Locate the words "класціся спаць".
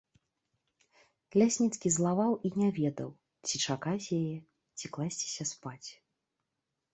4.97-5.89